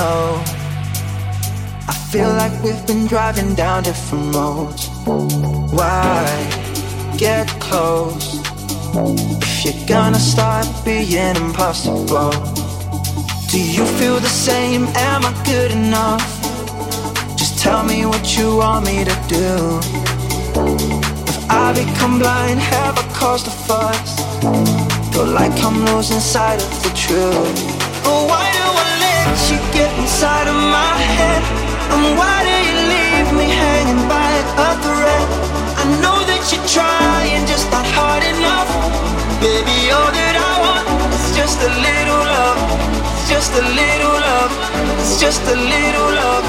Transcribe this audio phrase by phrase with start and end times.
[0.00, 0.42] Know.
[1.92, 4.82] I feel like we've been driving down different roads.
[5.78, 6.24] Why
[7.24, 8.26] get close
[9.44, 12.34] if you're gonna start being impossible?
[13.52, 14.82] Do you feel the same?
[15.10, 16.28] Am I good enough?
[17.40, 19.48] Just tell me what you want me to do.
[21.32, 24.10] If I become blind, have I caused a fuss?
[25.12, 27.58] Feel like I'm losing sight of the truth.
[28.04, 28.49] But why
[30.20, 31.42] inside of my head?
[31.96, 34.28] And why do you leave me hanging by
[34.68, 35.28] a thread?
[35.80, 38.68] I know that you're trying, just not hard enough.
[39.40, 40.84] Baby, all that I want
[41.16, 42.60] is just a little love.
[43.16, 44.52] It's just a little love.
[45.00, 46.44] It's just a little love.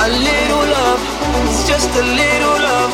[0.00, 1.00] A little love.
[1.52, 2.92] It's just a little love.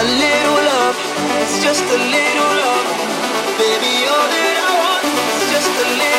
[0.00, 0.96] A little love.
[1.44, 2.88] It's just a little love.
[3.60, 5.04] Baby, all that I want
[5.36, 6.17] is just a little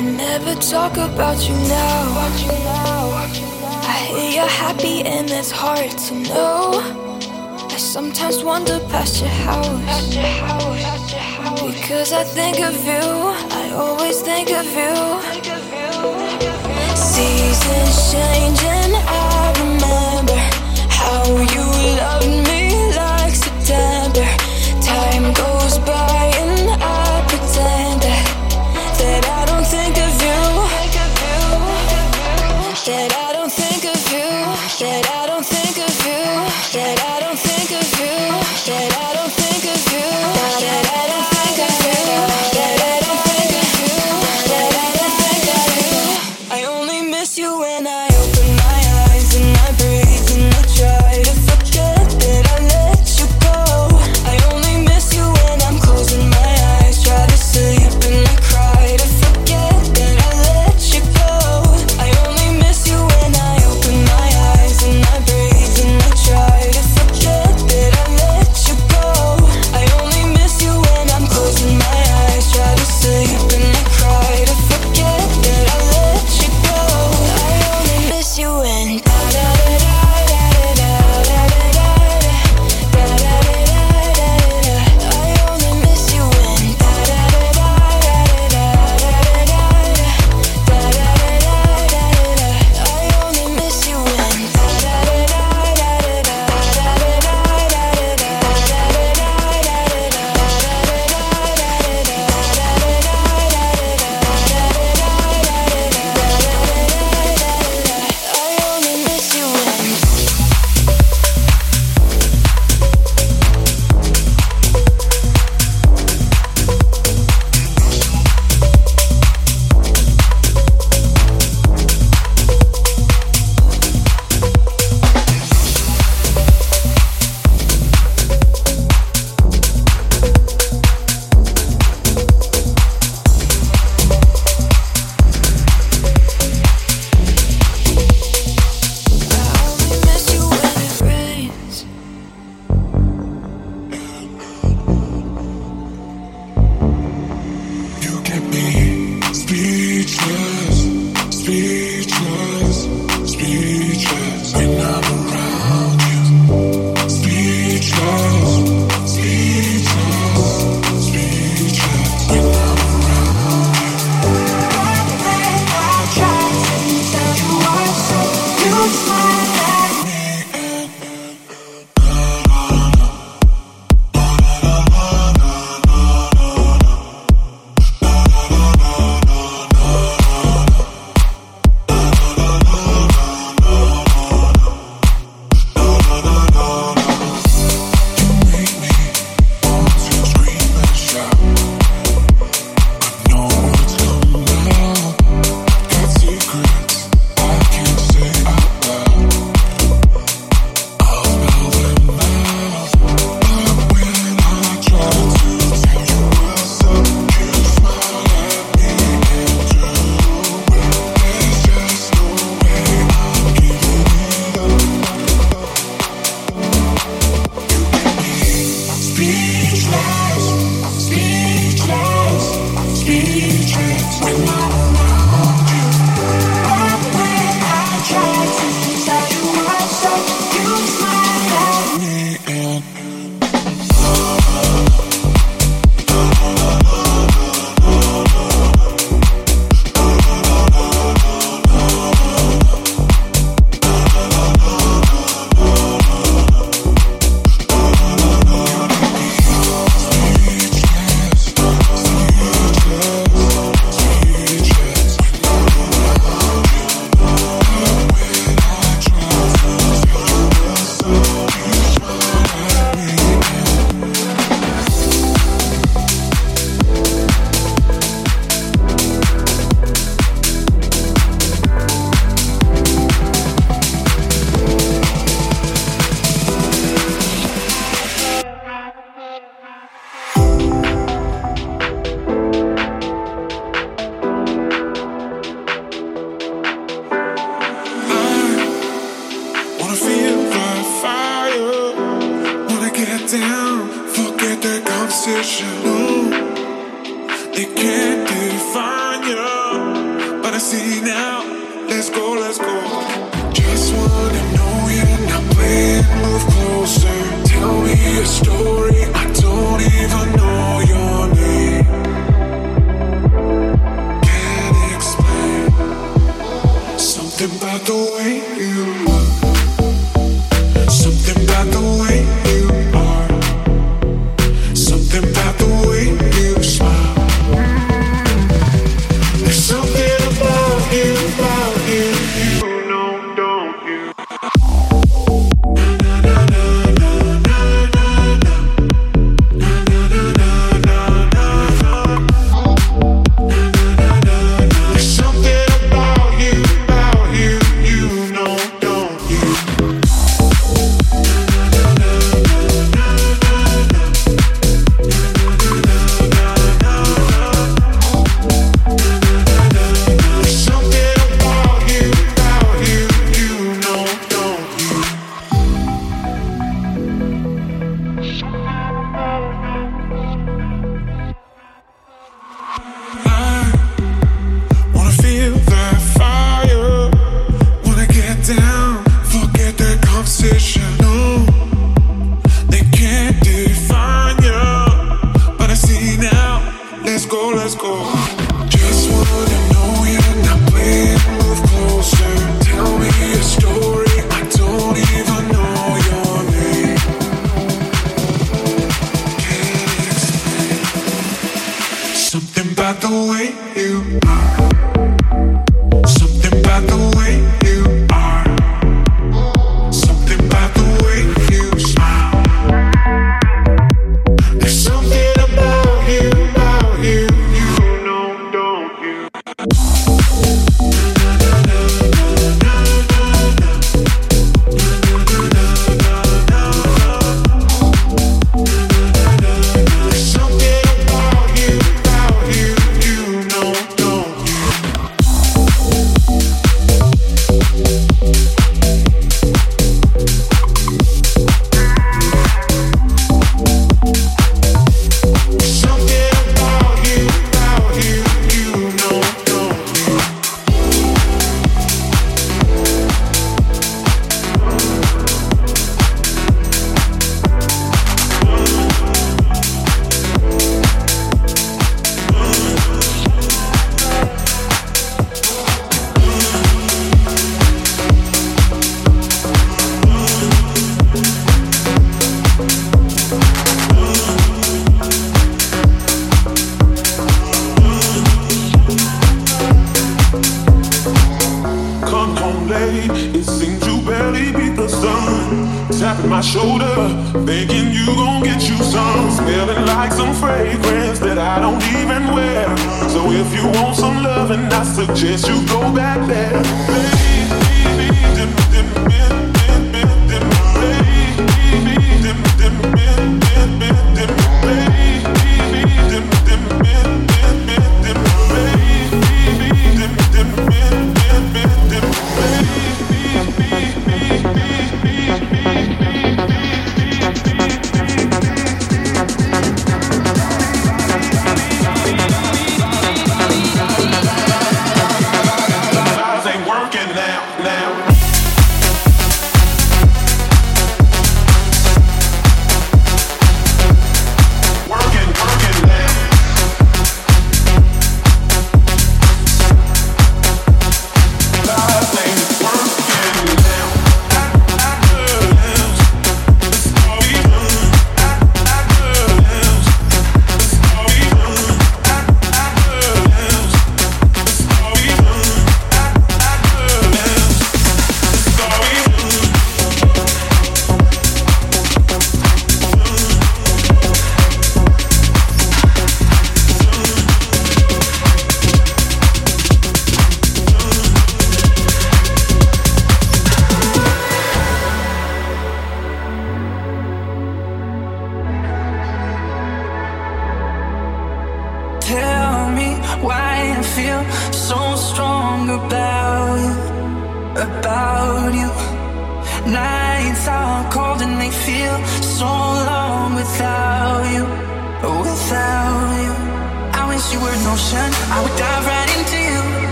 [0.00, 2.00] I never talk about you now.
[3.84, 6.80] I hear you're happy and it's hard to know.
[7.68, 10.16] I sometimes wander past your house.
[11.74, 13.04] Because I think of you,
[13.60, 14.96] I always think of you.
[16.96, 20.40] Seasons changing, I remember
[20.88, 21.64] how you
[22.00, 22.19] loved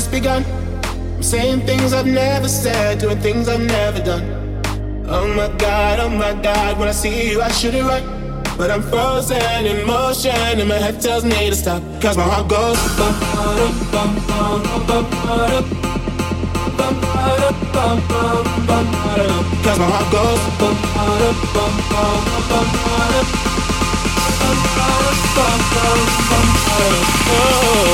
[0.00, 0.42] just begun.
[1.16, 4.24] I'm saying things I've never said, doing things I've never done.
[5.06, 8.06] Oh my god, oh my god, when I see you, I should it right.
[8.56, 11.82] But I'm frozen in motion, and my head tells me to stop.
[12.00, 12.78] Cause my heart goes
[19.64, 20.40] Cause my heart goes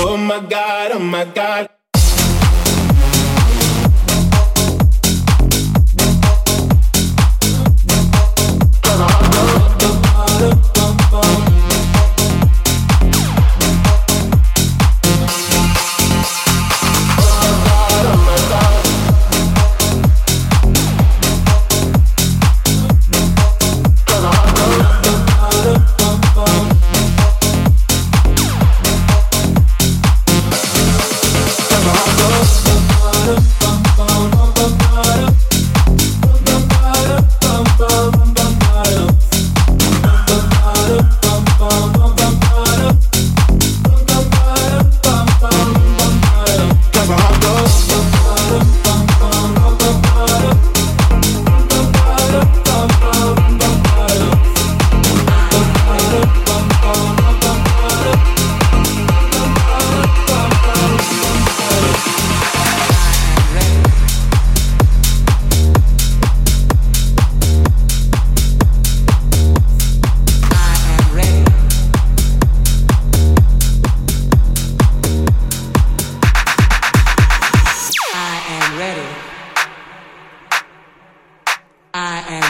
[0.08, 1.75] Oh my god, oh my god.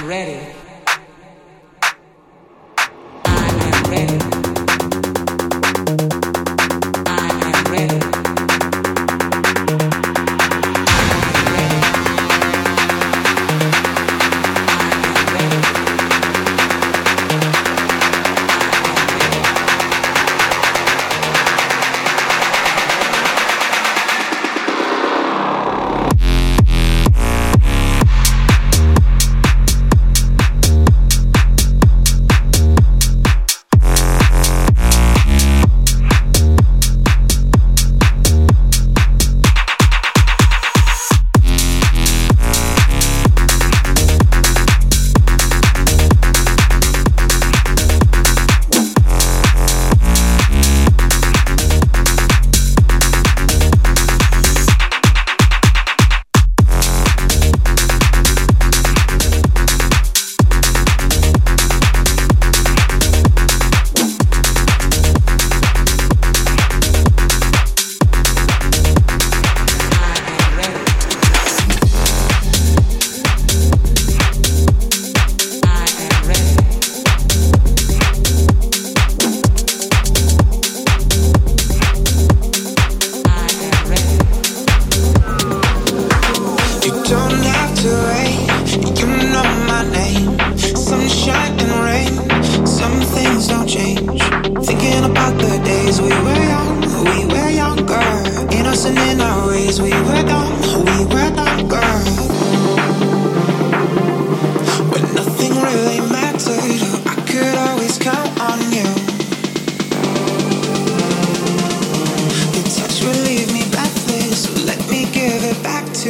[0.06, 0.55] ready.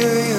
[0.01, 0.36] to you.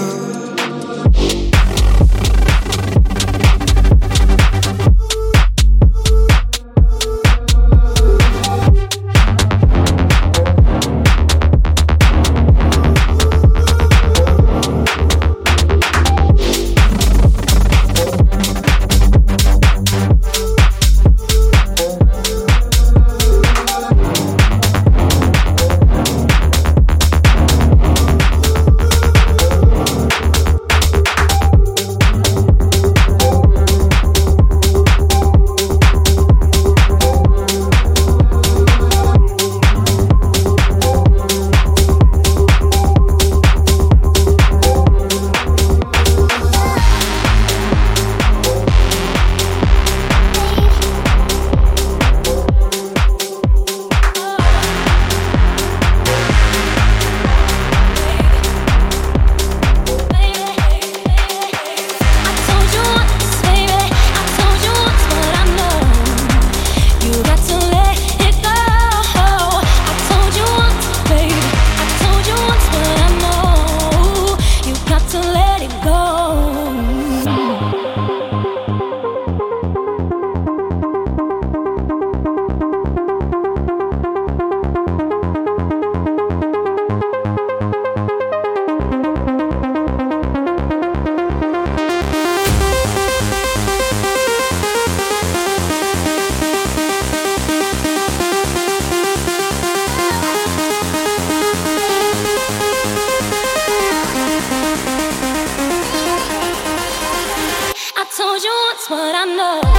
[109.28, 109.77] enough.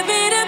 [0.00, 0.39] give it up.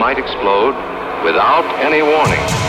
[0.00, 0.74] might explode
[1.22, 2.59] without any warning.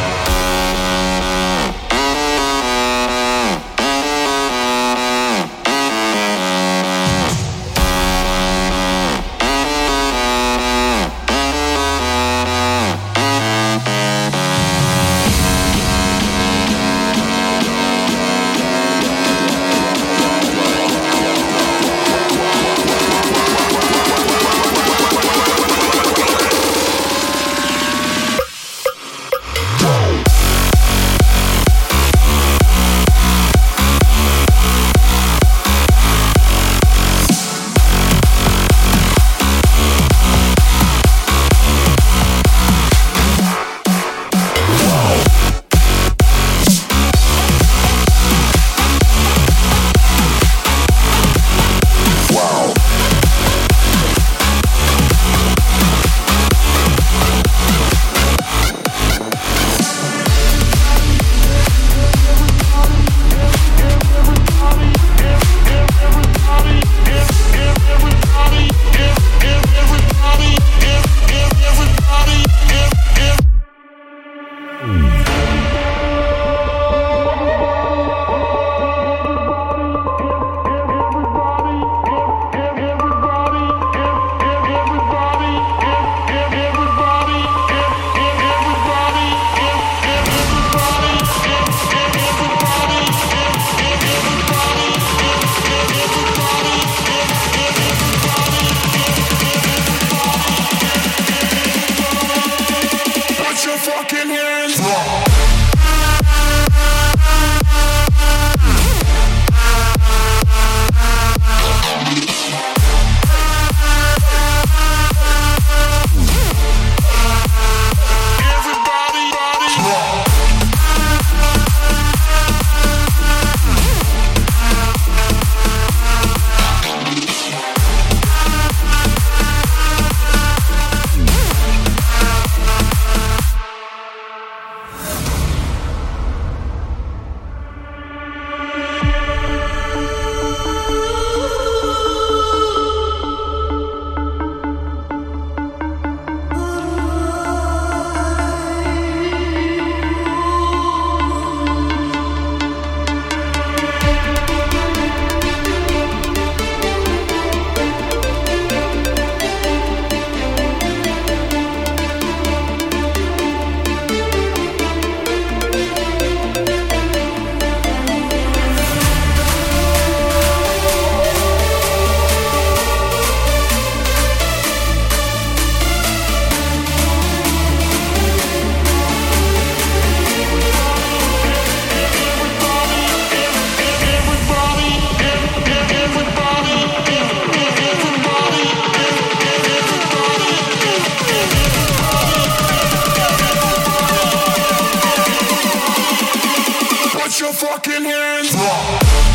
[198.22, 199.31] Rock.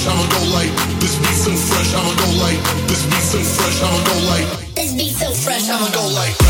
[0.00, 0.72] fresh, I'ma go light.
[1.00, 2.88] this beat so fresh, I'ma go light.
[2.88, 4.74] this beat so fresh, I'ma go light.
[4.74, 6.49] this beat so fresh, I'ma go light.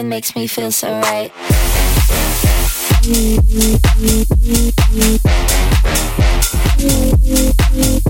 [0.00, 1.30] It makes me feel so right.
[6.80, 8.09] Mm-hmm.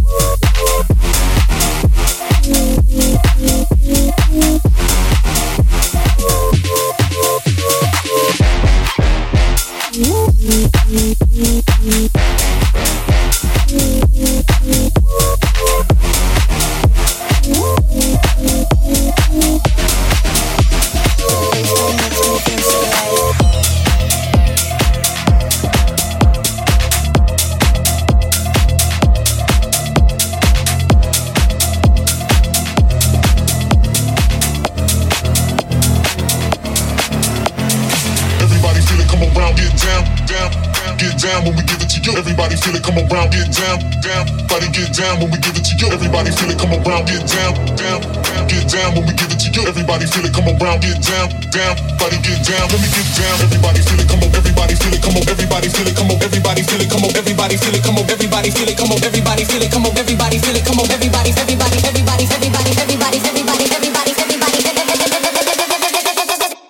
[51.51, 51.99] Down, down.
[51.99, 53.35] Body get down, let me get down.
[53.43, 56.19] Everybody feel it, come on, everybody feel it, come on, everybody feel it, come on,
[56.23, 59.03] everybody feel it, come on, everybody feel it, come on, everybody feel it, come on,
[59.03, 62.79] everybody feel it, come on, everybody feel it, come on, everybody, everybody, everybody, everybody, everybody,
[62.79, 64.91] everybody, everybody, everybody, everybody.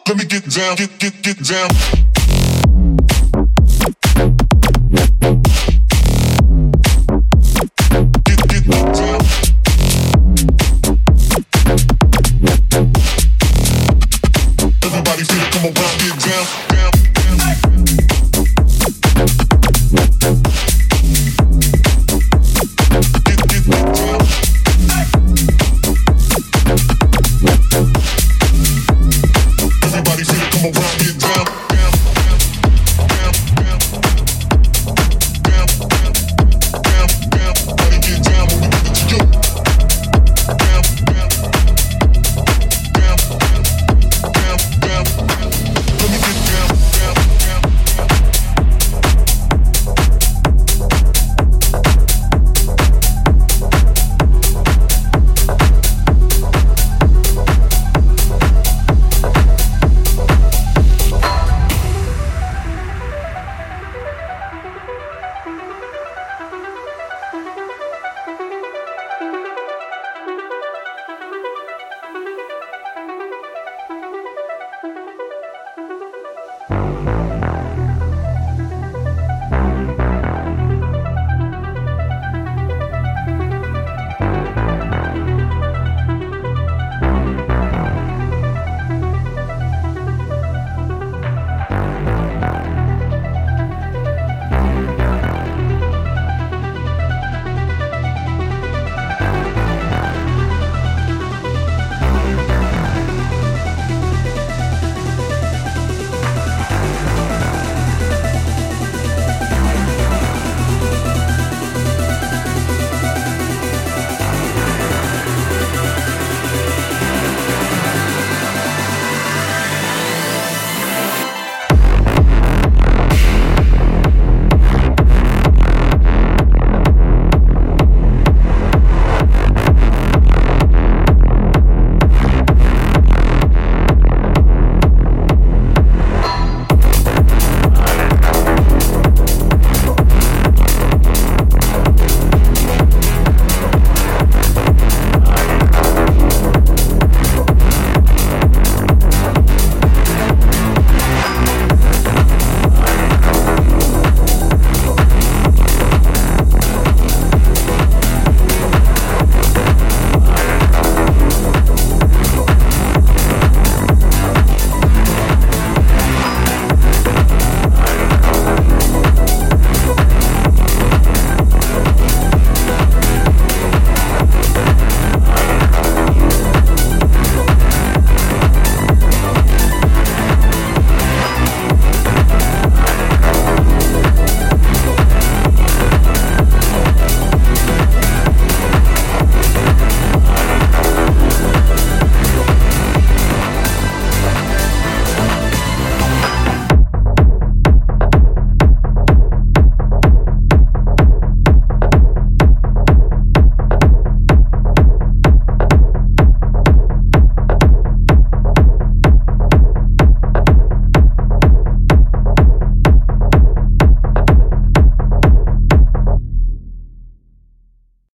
[0.09, 2.10] Let me get down, get get get down.